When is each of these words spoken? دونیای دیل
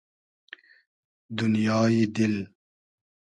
دونیای 1.37 1.99
دیل 2.15 2.35